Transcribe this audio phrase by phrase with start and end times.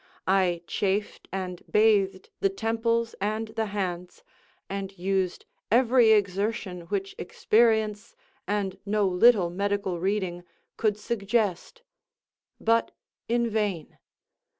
[0.25, 4.23] I chafed and bathed the temples and the hands,
[4.67, 8.15] and used every exertion which experience,
[8.47, 10.43] and no little medical reading,
[10.75, 11.83] could suggest.
[12.59, 12.95] But
[13.29, 13.99] in vain.